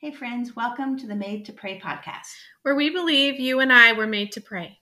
[0.00, 3.94] Hey, friends, welcome to the Made to Pray podcast, where we believe you and I
[3.94, 4.78] were made to pray.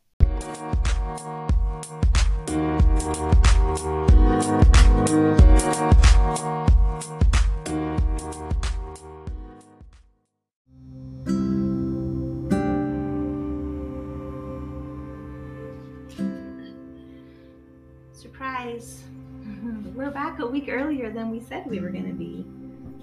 [18.12, 19.02] Surprise!
[19.94, 22.44] We're back a week earlier than we said we were going to be.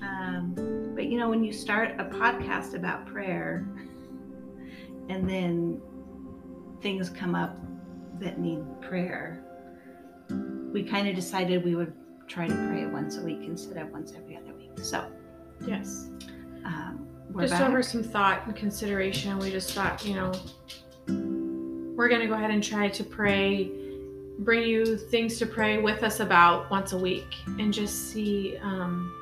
[0.06, 0.73] Um,
[1.14, 3.68] you know, when you start a podcast about prayer
[5.10, 5.80] and then
[6.82, 7.56] things come up
[8.20, 9.46] that need prayer,
[10.74, 11.94] we kind of decided we would
[12.28, 14.72] try to pray once a week instead of once every other week.
[14.82, 15.06] So,
[15.68, 16.10] yes.
[16.66, 17.08] Um,
[17.40, 17.62] just back.
[17.62, 20.32] over some thought and consideration, we just thought, you know,
[21.96, 23.72] we're going to go ahead and try to pray
[24.40, 29.14] bring you things to pray with us about once a week and just see um,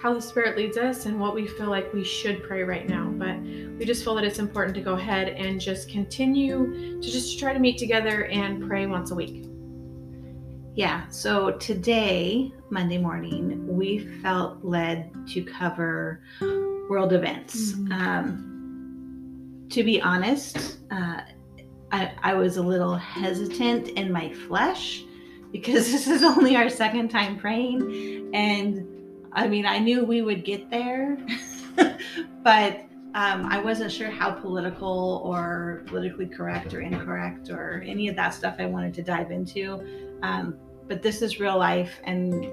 [0.00, 3.06] how the Spirit leads us and what we feel like we should pray right now.
[3.16, 7.38] But we just feel that it's important to go ahead and just continue to just
[7.38, 9.46] try to meet together and pray once a week.
[10.74, 16.20] Yeah, so today, Monday morning, we felt led to cover
[16.90, 17.72] world events.
[17.72, 17.92] Mm-hmm.
[17.92, 21.20] Um, to be honest, uh,
[21.92, 25.04] I, I was a little hesitant in my flesh
[25.52, 28.30] because this is only our second time praying.
[28.34, 28.93] And
[29.34, 31.18] I mean, I knew we would get there,
[32.42, 32.80] but
[33.14, 38.34] um, I wasn't sure how political or politically correct or incorrect or any of that
[38.34, 39.82] stuff I wanted to dive into.
[40.22, 40.56] Um,
[40.88, 42.46] but this is real life, and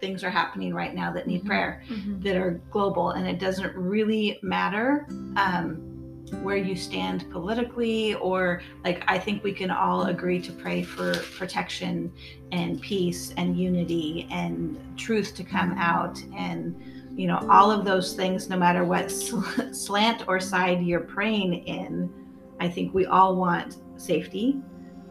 [0.00, 1.48] things are happening right now that need mm-hmm.
[1.48, 2.20] prayer, mm-hmm.
[2.20, 5.06] that are global, and it doesn't really matter.
[5.36, 5.93] Um,
[6.42, 11.14] where you stand politically or like i think we can all agree to pray for
[11.36, 12.10] protection
[12.54, 16.22] and peace and unity and truth to come out.
[16.36, 16.80] And
[17.16, 19.10] you know all of those things no matter what
[19.72, 22.12] slant or side you're praying in
[22.58, 24.60] i think we all want safety.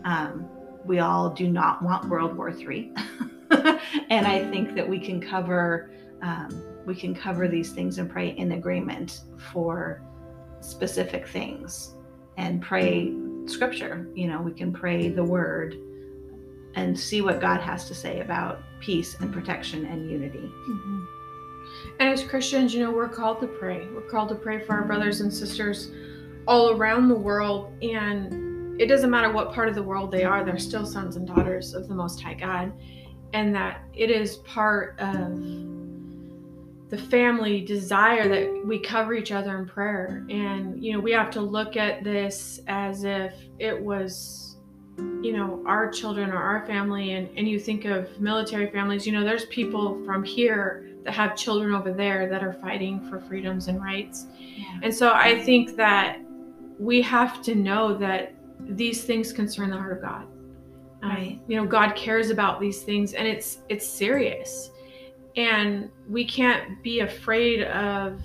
[0.04, 0.50] Um,
[0.86, 2.94] we all do not want world war three.
[4.10, 8.30] And i think that we can cover um, we can cover these things and pray
[8.30, 9.22] in agreement
[9.52, 10.02] for
[10.64, 11.96] specific things
[12.38, 13.14] and pray
[13.46, 14.08] scripture.
[14.16, 15.78] You know, we can pray the word
[16.76, 20.40] and see what God has to say about peace and protection and unity.
[20.40, 21.06] Mm-hmm.
[22.00, 23.88] And as Christians, you know, we're called to pray.
[23.94, 25.92] We're called to pray for our brothers and sisters
[26.48, 27.72] all around the world.
[27.84, 31.28] And it doesn't matter what part of the world they are, they're still sons and
[31.28, 32.74] daughters of the Most High God.
[33.34, 35.40] And that it is part of
[36.94, 40.24] the family desire that we cover each other in prayer.
[40.30, 44.58] And you know we have to look at this as if it was
[45.24, 47.14] you know our children or our family.
[47.14, 51.36] And and you think of military families you know there's people from here that have
[51.36, 54.28] children over there that are fighting for freedoms and rights.
[54.40, 54.82] Yeah.
[54.84, 56.20] and so i think that
[56.78, 60.28] we have to know that these things concern the heart of god.
[61.02, 61.32] Um, right.
[61.32, 64.70] Um, you know god cares about these things and it's it's serious
[65.36, 68.22] and we can't be afraid of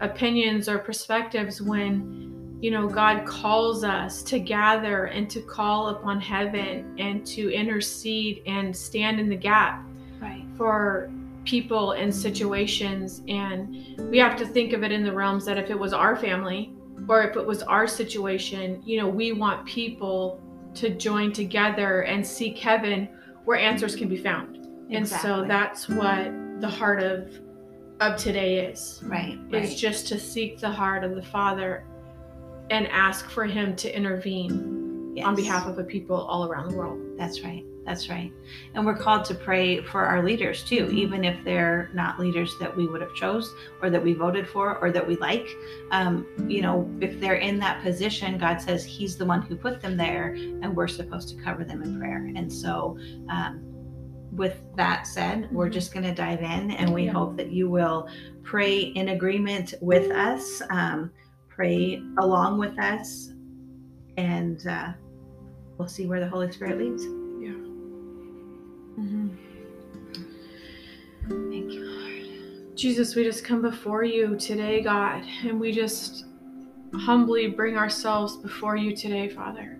[0.00, 6.20] opinions or perspectives when you know god calls us to gather and to call upon
[6.20, 9.84] heaven and to intercede and stand in the gap
[10.20, 10.44] right.
[10.56, 11.10] for
[11.44, 15.70] people and situations and we have to think of it in the realms that if
[15.70, 16.72] it was our family
[17.08, 20.40] or if it was our situation you know we want people
[20.74, 23.08] to join together and seek heaven
[23.44, 24.96] where answers can be found exactly.
[24.96, 26.30] and so that's what
[26.60, 27.40] the heart of
[28.00, 29.00] of today is.
[29.04, 29.38] Right.
[29.52, 31.84] Is just to seek the heart of the Father
[32.70, 35.26] and ask for him to intervene yes.
[35.26, 37.00] on behalf of the people all around the world.
[37.16, 37.64] That's right.
[37.88, 38.30] That's right.
[38.74, 40.98] And we're called to pray for our leaders too, mm-hmm.
[40.98, 44.76] even if they're not leaders that we would have chose or that we voted for
[44.78, 45.48] or that we like.
[45.90, 49.80] Um, you know, if they're in that position, God says He's the one who put
[49.80, 52.30] them there, and we're supposed to cover them in prayer.
[52.36, 52.98] And so,
[53.30, 53.67] um,
[54.32, 55.72] with that said, we're mm-hmm.
[55.72, 57.12] just going to dive in and we yeah.
[57.12, 58.08] hope that you will
[58.42, 61.10] pray in agreement with us, um,
[61.48, 63.32] pray along with us,
[64.16, 64.92] and uh,
[65.76, 67.04] we'll see where the Holy Spirit leads.
[67.04, 67.50] Yeah.
[68.98, 69.28] Mm-hmm.
[71.50, 72.76] Thank you, Lord.
[72.76, 76.26] Jesus, we just come before you today, God, and we just
[76.94, 79.78] humbly bring ourselves before you today, Father.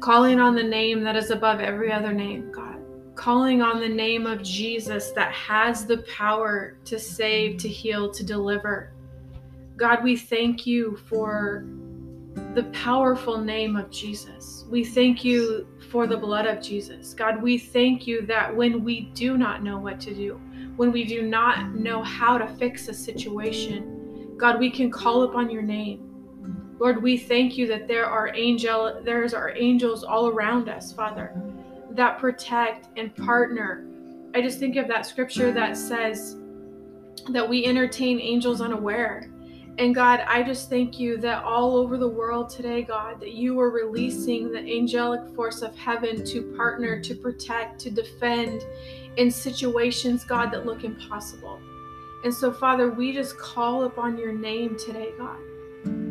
[0.00, 2.71] Calling on the name that is above every other name, God
[3.14, 8.24] calling on the name of Jesus that has the power to save, to heal, to
[8.24, 8.92] deliver.
[9.76, 11.64] God, we thank you for
[12.54, 14.64] the powerful name of Jesus.
[14.70, 17.14] We thank you for the blood of Jesus.
[17.14, 20.40] God, we thank you that when we do not know what to do,
[20.76, 25.50] when we do not know how to fix a situation, God, we can call upon
[25.50, 26.08] your name.
[26.78, 31.32] Lord, we thank you that there are angel there's our angels all around us, Father,
[31.96, 33.86] that protect and partner.
[34.34, 36.36] I just think of that scripture that says
[37.30, 39.28] that we entertain angels unaware.
[39.78, 43.58] And God, I just thank you that all over the world today, God, that you
[43.58, 48.64] are releasing the angelic force of heaven to partner, to protect, to defend
[49.16, 51.58] in situations, God, that look impossible.
[52.24, 55.38] And so, Father, we just call upon your name today, God,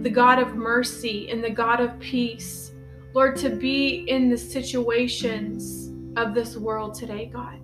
[0.04, 2.70] the God of mercy and the God of peace.
[3.13, 7.60] Lord, to be in the situations of this world today, God.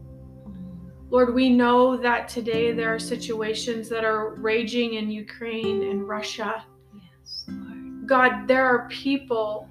[1.09, 6.65] Lord, we know that today there are situations that are raging in Ukraine and Russia.
[6.93, 8.07] Yes, Lord.
[8.07, 9.69] God, there are people,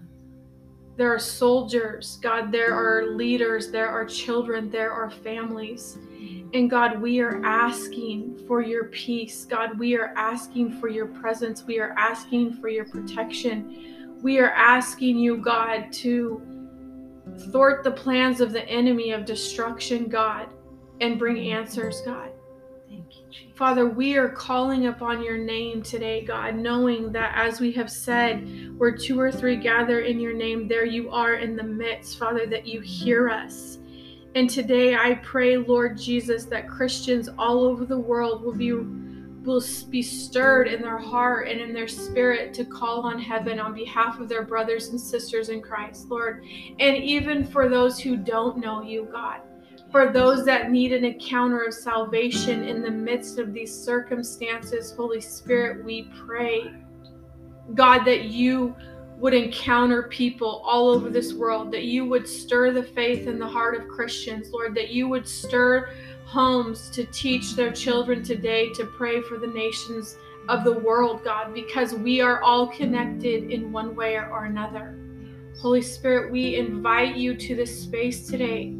[0.97, 5.99] there are soldiers, God, there are leaders, there are children, there are families.
[6.55, 9.45] And God, we are asking for your peace.
[9.45, 11.65] God, we are asking for your presence.
[11.65, 13.96] We are asking for your protection.
[14.23, 16.43] We are asking you, God, to
[17.51, 20.49] thwart the plans of the enemy of destruction, God
[21.01, 22.31] and bring answers, God.
[22.89, 23.57] Thank you, Jesus.
[23.57, 28.79] Father, we are calling upon your name today, God, knowing that as we have said,
[28.79, 32.47] where two or three gather in your name, there you are in the midst, Father,
[32.47, 33.79] that you hear us.
[34.35, 38.73] And today I pray, Lord Jesus, that Christians all over the world will be
[39.47, 43.73] will be stirred in their heart and in their spirit to call on heaven on
[43.75, 46.45] behalf of their brothers and sisters in Christ, Lord.
[46.79, 49.41] And even for those who don't know you, God
[49.91, 55.21] for those that need an encounter of salvation in the midst of these circumstances, Holy
[55.21, 56.73] Spirit, we pray,
[57.75, 58.75] God, that you
[59.19, 63.47] would encounter people all over this world, that you would stir the faith in the
[63.47, 65.91] heart of Christians, Lord, that you would stir
[66.27, 70.19] homes to teach their children today to pray for the nations
[70.49, 74.99] of the world, God, because we are all connected in one way or another.
[75.61, 78.75] Holy Spirit, we invite you to this space today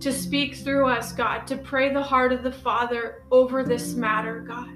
[0.00, 4.40] to speak through us, God, to pray the heart of the Father over this matter,
[4.40, 4.68] God.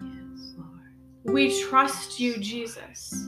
[0.00, 0.94] Yes, Lord.
[1.24, 3.26] We trust you, Jesus.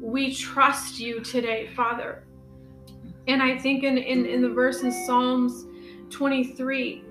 [0.00, 2.24] We trust you today, Father.
[3.26, 5.66] And I think in, in, in the verse in Psalms
[6.10, 7.04] 23,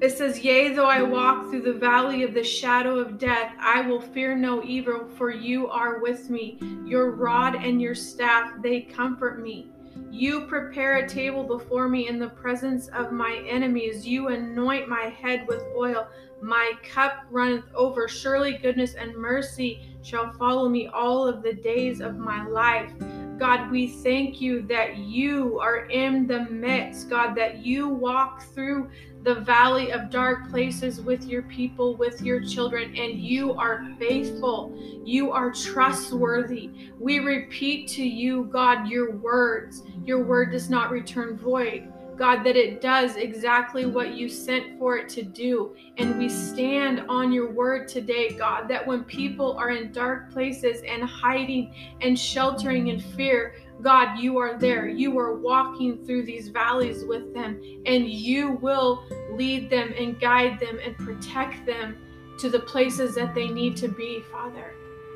[0.00, 3.82] it says, Yea, though I walk through the valley of the shadow of death, I
[3.82, 6.58] will fear no evil, for you are with me.
[6.86, 9.68] Your rod and your staff, they comfort me.
[10.10, 14.06] You prepare a table before me in the presence of my enemies.
[14.06, 16.08] You anoint my head with oil.
[16.40, 18.08] My cup runneth over.
[18.08, 22.90] Surely goodness and mercy shall follow me all of the days of my life.
[23.40, 28.90] God, we thank you that you are in the midst, God, that you walk through
[29.22, 34.74] the valley of dark places with your people, with your children, and you are faithful.
[35.06, 36.70] You are trustworthy.
[36.98, 39.84] We repeat to you, God, your words.
[40.04, 41.90] Your word does not return void.
[42.20, 45.74] God, that it does exactly what you sent for it to do.
[45.96, 50.82] And we stand on your word today, God, that when people are in dark places
[50.86, 54.86] and hiding and sheltering in fear, God, you are there.
[54.86, 60.60] You are walking through these valleys with them, and you will lead them and guide
[60.60, 61.96] them and protect them
[62.38, 64.74] to the places that they need to be, Father.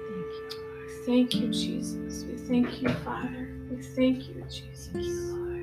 [0.09, 1.05] Thank you.
[1.05, 2.25] Thank you, Jesus.
[2.25, 3.50] We thank you, Father.
[3.71, 4.88] We thank you, Jesus.
[4.90, 5.53] Trust you.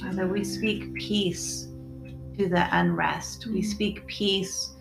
[0.00, 1.68] Father, we speak peace
[2.38, 3.42] to the unrest.
[3.42, 3.52] Mm-hmm.
[3.52, 4.74] We speak peace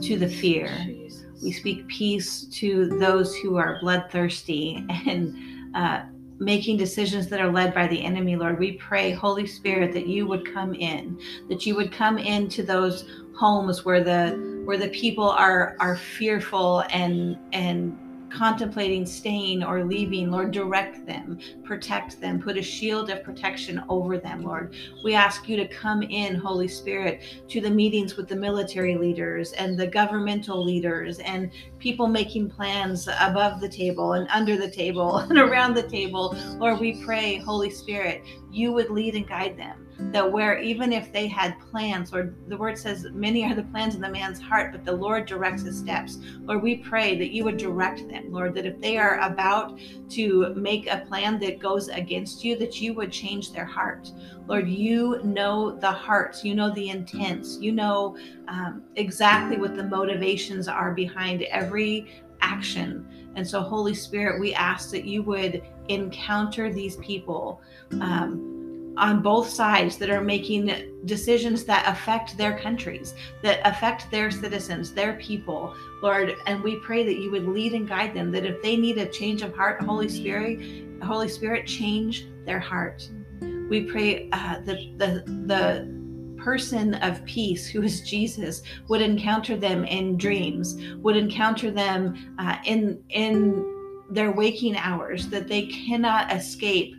[0.00, 0.68] to the fear.
[0.86, 1.26] Jesus.
[1.42, 5.36] We speak peace to those who are bloodthirsty and
[5.74, 6.04] uh,
[6.38, 8.58] making decisions that are led by the enemy, Lord.
[8.58, 13.04] We pray, Holy Spirit, that you would come in, that you would come into those
[13.36, 17.96] homes where the where the people are are fearful and and
[18.30, 24.18] contemplating staying or leaving, Lord, direct them, protect them, put a shield of protection over
[24.18, 24.74] them, Lord.
[25.04, 29.52] We ask you to come in, Holy Spirit, to the meetings with the military leaders
[29.52, 35.16] and the governmental leaders and people making plans above the table and under the table
[35.30, 36.36] and around the table.
[36.58, 41.12] Lord, we pray, Holy Spirit, you would lead and guide them that where even if
[41.12, 44.72] they had plans, Lord, the word says, many are the plans in the man's heart,
[44.72, 46.18] but the Lord directs his steps.
[46.42, 49.78] Lord, we pray that you would direct them, Lord, that if they are about
[50.10, 54.10] to make a plan that goes against you, that you would change their heart.
[54.46, 59.84] Lord, you know the hearts, you know the intents, you know um, exactly what the
[59.84, 63.06] motivations are behind every action.
[63.34, 67.60] And so, Holy Spirit, we ask that you would encounter these people.
[68.00, 68.57] Um,
[68.98, 70.64] on both sides that are making
[71.04, 76.34] decisions that affect their countries, that affect their citizens, their people, Lord.
[76.46, 79.06] And we pray that you would lead and guide them, that if they need a
[79.06, 80.60] change of heart, Holy Spirit,
[81.02, 83.08] Holy Spirit, change their heart.
[83.40, 85.98] We pray uh, that the, the
[86.42, 92.56] person of peace, who is Jesus, would encounter them in dreams, would encounter them uh,
[92.64, 93.64] in in
[94.10, 96.94] their waking hours, that they cannot escape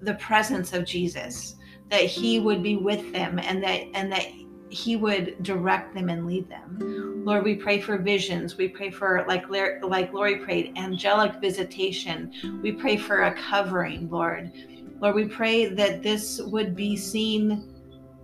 [0.00, 1.56] the presence of Jesus,
[1.90, 4.26] that He would be with them, and that and that
[4.68, 7.22] He would direct them and lead them.
[7.24, 8.56] Lord, we pray for visions.
[8.56, 12.32] We pray for like like Lori prayed, angelic visitation.
[12.62, 14.52] We pray for a covering, Lord.
[15.00, 17.75] Lord, we pray that this would be seen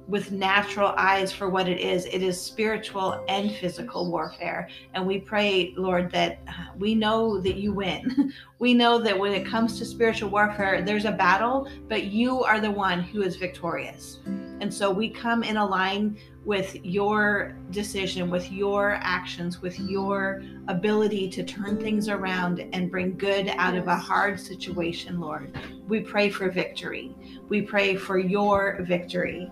[0.08, 2.06] with natural eyes for what it is.
[2.06, 4.68] It is spiritual and physical warfare.
[4.94, 8.32] And we pray, Lord, that uh, we know that you win.
[8.58, 12.60] we know that when it comes to spiritual warfare, there's a battle, but you are
[12.60, 14.18] the one who is victorious.
[14.60, 20.42] And so we come in a line with your decision, with your actions, with your
[20.68, 25.56] ability to turn things around and bring good out of a hard situation, Lord.
[25.88, 27.14] We pray for victory.
[27.48, 29.50] We pray for your victory.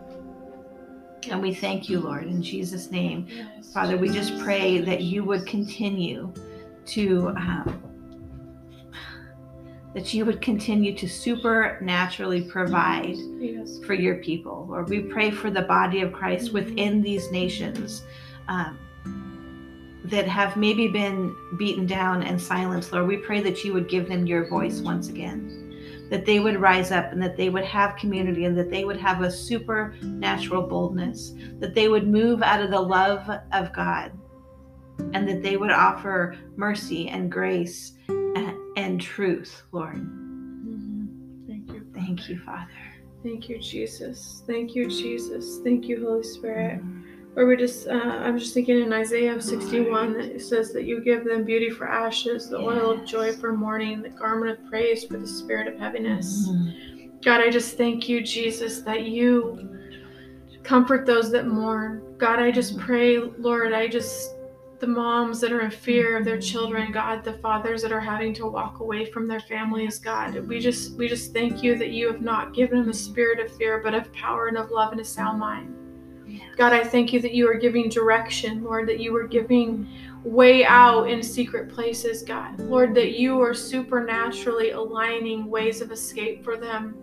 [1.29, 3.29] And we thank you, Lord, in Jesus' name.
[3.73, 6.33] Father, we just pray that you would continue
[6.87, 7.29] to.
[7.29, 7.83] Um,
[9.93, 13.81] that you would continue to supernaturally provide yes.
[13.85, 14.67] for your people.
[14.71, 16.55] Lord, we pray for the body of Christ mm-hmm.
[16.55, 18.05] within these nations
[18.47, 18.79] um,
[20.05, 22.93] that have maybe been beaten down and silenced.
[22.93, 25.70] Lord, we pray that you would give them your voice once again
[26.11, 29.01] that they would rise up and that they would have community and that they would
[29.01, 34.13] have a supernatural boldness, that they would move out of the love of God
[35.15, 39.97] and that they would offer mercy and grace and, and truth, Lord.
[39.97, 41.47] Mm-hmm.
[41.47, 41.87] Thank you.
[41.95, 42.69] Thank you, Father.
[43.23, 44.43] Thank you, Jesus.
[44.47, 45.61] Thank you, Jesus.
[45.63, 46.81] Thank you, Holy Spirit.
[46.81, 47.10] Mm-hmm.
[47.37, 51.01] Or we just, uh, I'm just thinking in Isaiah 61 that it says that you
[51.01, 52.67] give them beauty for ashes, the yes.
[52.67, 56.49] oil of joy for mourning, the garment of praise for the spirit of heaviness.
[56.49, 57.19] Mm-hmm.
[57.23, 59.79] God, I just thank you, Jesus, that you
[60.65, 62.17] comfort those that mourn.
[62.19, 64.35] God, I just pray, Lord, I just,
[64.81, 68.35] the moms that are in fear of their children, God, the fathers that are having
[68.35, 72.07] to walk away from their families, God, we just, we just thank you that you
[72.09, 75.01] have not given them a spirit of fear, but of power and of love and
[75.01, 75.77] a sound mind.
[76.57, 79.89] God, I thank you that you are giving direction, Lord, that you are giving
[80.25, 82.59] way out in secret places, God.
[82.61, 86.95] Lord, that you are supernaturally aligning ways of escape for them.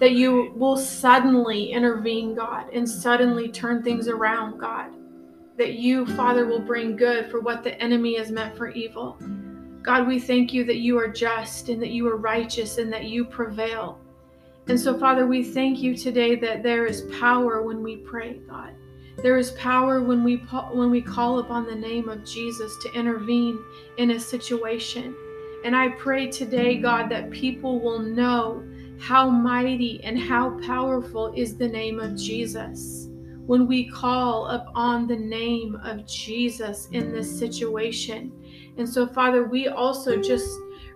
[0.00, 4.90] That you will suddenly intervene, God, and suddenly turn things around, God.
[5.56, 9.18] That you, Father, will bring good for what the enemy has meant for evil.
[9.82, 13.04] God, we thank you that you are just and that you are righteous and that
[13.04, 14.00] you prevail.
[14.68, 18.74] And so, Father, we thank you today that there is power when we pray, God.
[19.22, 20.36] There is power when we
[20.72, 23.58] when we call upon the name of Jesus to intervene
[23.96, 25.14] in a situation.
[25.64, 28.62] And I pray today, God, that people will know
[29.00, 33.08] how mighty and how powerful is the name of Jesus.
[33.46, 38.30] When we call upon the name of Jesus in this situation.
[38.76, 40.48] And so, Father, we also just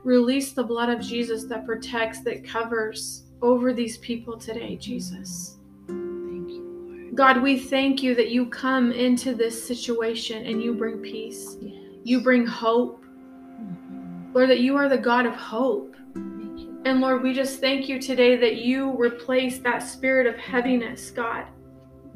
[0.05, 5.59] release the blood of Jesus that protects, that covers, over these people today, Jesus.
[5.89, 11.59] You, God, we thank you that you come into this situation and you bring peace.
[11.61, 11.75] Yes.
[12.05, 13.05] You bring hope.
[13.05, 14.33] Mm-hmm.
[14.33, 15.95] Lord, that you are the God of hope.
[16.15, 21.47] And Lord, we just thank you today that you replace that spirit of heaviness, God.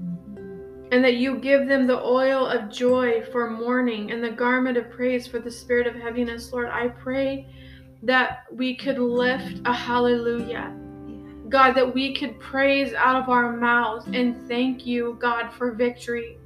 [0.01, 0.89] Mm-hmm.
[0.93, 4.91] And that you give them the oil of joy for mourning and the garment of
[4.91, 6.53] praise for the spirit of heaviness.
[6.53, 7.47] Lord, I pray
[8.03, 10.75] that we could lift a hallelujah
[11.49, 16.39] God, that we could praise out of our mouths and thank you, God, for victory.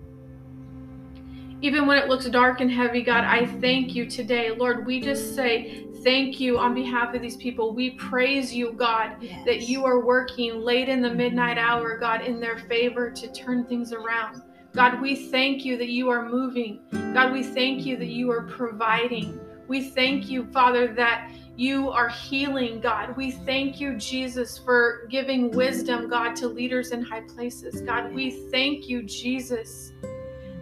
[1.62, 4.50] Even when it looks dark and heavy, God, I thank you today.
[4.50, 7.74] Lord, we just say thank you on behalf of these people.
[7.74, 9.44] We praise you, God, yes.
[9.44, 13.66] that you are working late in the midnight hour, God, in their favor to turn
[13.66, 14.42] things around.
[14.72, 16.80] God, we thank you that you are moving.
[17.12, 19.38] God, we thank you that you are providing.
[19.68, 23.16] We thank you, Father, that you are healing, God.
[23.16, 27.82] We thank you, Jesus, for giving wisdom, God, to leaders in high places.
[27.82, 29.92] God, we thank you, Jesus,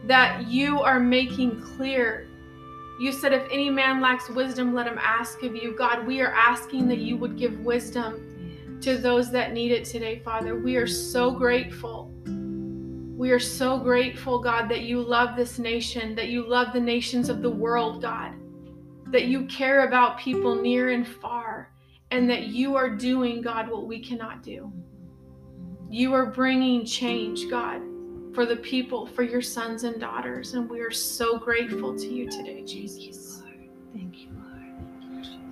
[0.04, 2.26] that you are making clear.
[3.00, 5.76] You said, if any man lacks wisdom, let him ask of you.
[5.76, 10.20] God, we are asking that you would give wisdom to those that need it today,
[10.24, 10.58] Father.
[10.58, 12.10] We are so grateful.
[13.16, 17.28] We are so grateful, God, that you love this nation, that you love the nations
[17.28, 18.34] of the world, God
[19.10, 21.72] that you care about people near and far,
[22.10, 24.72] and that you are doing, God, what we cannot do.
[25.90, 27.82] You are bringing change, God,
[28.34, 30.54] for the people, for your sons and daughters.
[30.54, 33.42] And we are so grateful to you today, Jesus.
[33.94, 34.37] Thank you.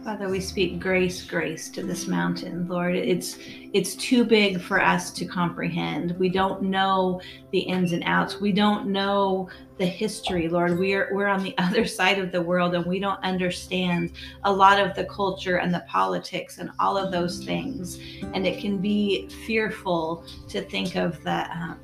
[0.07, 2.95] Father, we speak grace, grace to this mountain, Lord.
[2.95, 3.39] It's
[3.73, 6.17] it's too big for us to comprehend.
[6.17, 7.21] We don't know
[7.51, 8.41] the ins and outs.
[8.41, 10.79] We don't know the history, Lord.
[10.79, 14.13] We're we're on the other side of the world and we don't understand
[14.45, 17.99] a lot of the culture and the politics and all of those things.
[18.33, 21.81] And it can be fearful to think of the um,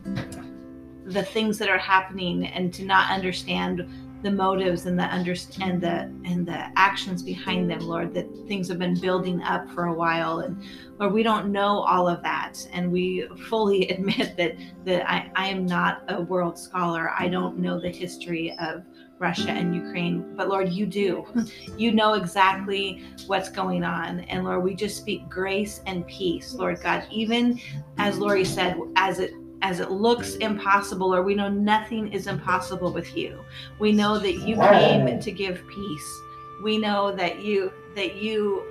[1.06, 3.88] the things that are happening and to not understand
[4.22, 8.78] the motives and the understand the and the actions behind them lord that things have
[8.78, 10.40] been building up for a while.
[10.40, 10.62] And
[10.98, 12.54] lord we don't know all of that.
[12.72, 17.10] And we fully admit that that i, I am not a world scholar.
[17.18, 18.84] I don't know the history of
[19.18, 21.24] Russia and Ukraine, but Lord, you do.
[21.78, 24.20] You know exactly what's going on.
[24.20, 27.58] And Lord, we just speak grace and peace, Lord God, even
[27.98, 32.92] as Lori said, as it as it looks impossible, or we know nothing is impossible
[32.92, 33.44] with you.
[33.78, 36.20] We know that you came to give peace.
[36.62, 38.64] We know that you that you,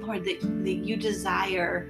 [0.00, 1.88] Lord, that, that you desire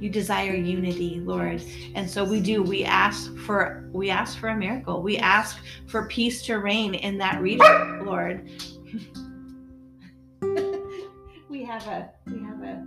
[0.00, 1.62] you desire unity lord.
[1.94, 5.02] And so we do we ask for we ask for a miracle.
[5.02, 8.50] We ask for peace to reign in that region lord.
[11.48, 12.82] We have a we have a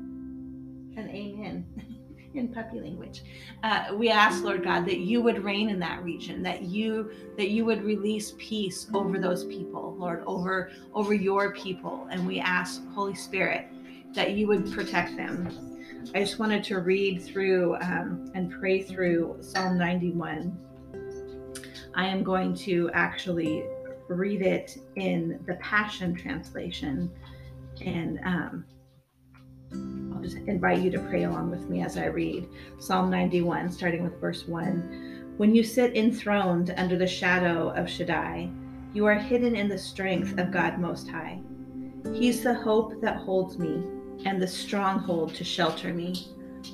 [0.98, 1.66] an amen
[2.38, 3.24] in puppy language.
[3.64, 7.50] Uh, we ask, Lord God, that you would reign in that region, that you that
[7.50, 12.82] you would release peace over those people, Lord, over over your people, and we ask,
[12.94, 13.68] Holy Spirit,
[14.14, 15.50] that you would protect them.
[16.16, 20.58] I just wanted to read through um, and pray through Psalm 91.
[21.96, 23.66] I am going to actually
[24.08, 27.12] read it in the Passion Translation,
[27.82, 28.66] and um,
[29.74, 32.48] I'll just invite you to pray along with me as I read
[32.80, 35.34] Psalm 91, starting with verse 1.
[35.38, 38.50] When you sit enthroned under the shadow of Shaddai,
[38.94, 41.40] you are hidden in the strength of God Most High.
[42.14, 43.84] He's the hope that holds me
[44.26, 46.28] and the stronghold to shelter me,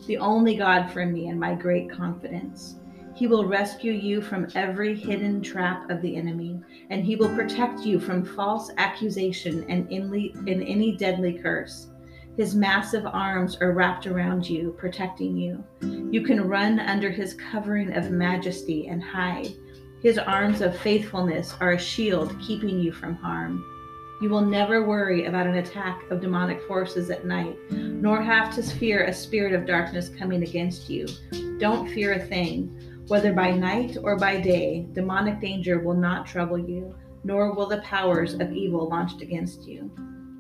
[0.08, 2.76] the only God for me and my great confidence.
[3.16, 7.82] He will rescue you from every hidden trap of the enemy, and he will protect
[7.82, 11.90] you from false accusation and any deadly curse.
[12.36, 15.64] His massive arms are wrapped around you, protecting you.
[16.12, 19.54] You can run under his covering of majesty and hide.
[20.02, 23.64] His arms of faithfulness are a shield keeping you from harm.
[24.20, 28.64] You will never worry about an attack of demonic forces at night, nor have to
[28.64, 31.08] fear a spirit of darkness coming against you.
[31.60, 32.76] Don't fear a thing.
[33.10, 37.82] Whether by night or by day, demonic danger will not trouble you, nor will the
[37.82, 39.92] powers of evil launched against you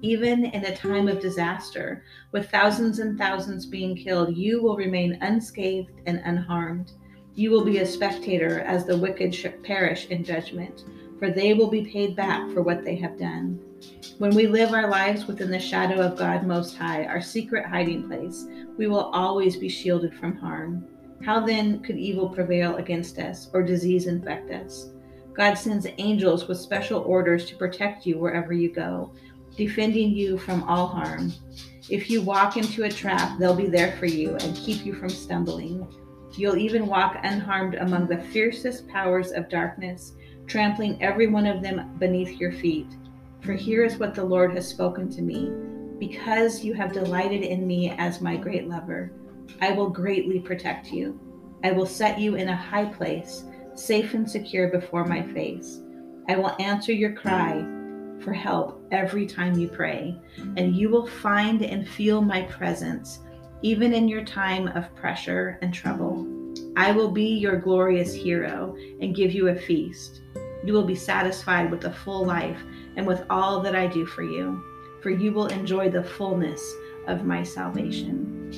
[0.04, 5.18] even in a time of disaster, with thousands and thousands being killed, you will remain
[5.22, 6.92] unscathed and unharmed.
[7.36, 10.84] You will be a spectator as the wicked perish in judgment,
[11.20, 13.58] for they will be paid back for what they have done.
[14.18, 18.10] When we live our lives within the shadow of God Most High, our secret hiding
[18.10, 18.46] place,
[18.78, 20.86] we will always be shielded from harm.
[21.24, 24.90] How then could evil prevail against us or disease infect us?
[25.34, 29.14] God sends angels with special orders to protect you wherever you go
[29.56, 31.32] defending you from all harm.
[31.90, 35.10] If you walk into a trap, they'll be there for you and keep you from
[35.10, 35.88] stumbling.
[36.36, 40.14] You'll even walk unharmed among the fiercest powers of darkness,
[40.48, 42.88] trampling every one of them beneath your feet.
[43.42, 45.52] For here is what the Lord has spoken to me.
[46.00, 49.12] Because you have delighted in me as my great lover,
[49.62, 51.20] I will greatly protect you.
[51.64, 53.44] I will set you in a high place,
[53.76, 55.82] safe and secure before my face.
[56.28, 57.83] I will answer your cry
[58.24, 60.18] for help every time you pray,
[60.58, 63.20] and you will find and feel my presence
[63.64, 66.28] even in your time of pressure and trouble.
[66.76, 70.22] I will be your glorious hero and give you a feast.
[70.66, 72.60] You will be satisfied with a full life
[72.98, 74.62] and with all that I do for you,
[75.02, 76.62] for you will enjoy the fullness
[77.08, 78.52] of my salvation.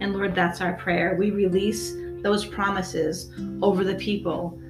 [0.00, 1.16] And Lord, that's our prayer.
[1.18, 4.60] We release those promises over the people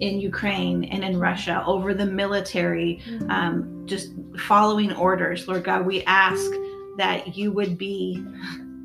[0.00, 3.30] in Ukraine and in Russia, over the military, mm-hmm.
[3.30, 4.12] um, just
[4.46, 5.48] following orders.
[5.48, 6.50] Lord God, we ask
[6.98, 8.24] that you would be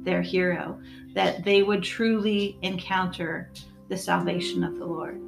[0.03, 0.79] their hero,
[1.13, 3.51] that they would truly encounter
[3.89, 5.19] the salvation of the Lord.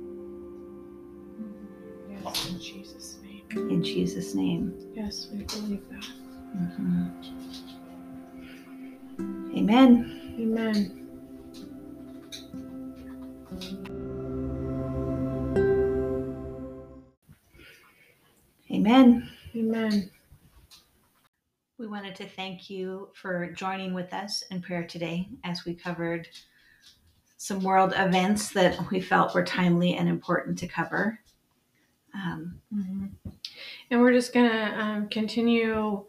[2.09, 3.43] Yes, in Jesus' name.
[3.69, 4.73] In Jesus' name.
[4.93, 6.07] Yes, we believe that.
[6.55, 7.09] Mm-hmm.
[9.57, 10.35] Amen.
[10.39, 10.99] Amen.
[18.85, 19.29] Amen.
[19.55, 20.11] Amen.
[21.77, 26.27] We wanted to thank you for joining with us in prayer today as we covered
[27.37, 31.17] some world events that we felt were timely and important to cover.
[32.13, 33.05] Um, Mm-hmm.
[33.89, 36.03] And we're just gonna um, continue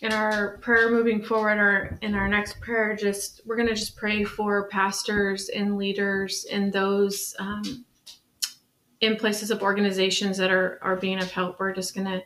[0.00, 1.58] in our prayer moving forward.
[1.58, 6.72] Our in our next prayer, just we're gonna just pray for pastors and leaders and
[6.72, 7.84] those um,
[9.00, 11.58] in places of organizations that are are being of help.
[11.60, 12.22] We're just gonna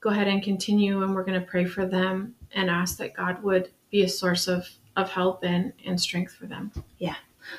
[0.00, 3.70] go ahead and continue, and we're gonna pray for them and ask that God would
[3.90, 6.72] be a source of of help and and strength for them.
[6.98, 7.16] Yeah.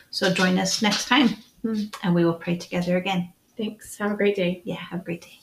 [0.09, 1.29] So join us next time
[1.63, 1.93] Mm.
[2.03, 3.31] and we will pray together again.
[3.55, 3.97] Thanks.
[3.99, 4.61] Have a great day.
[4.65, 5.40] Yeah, have a great day.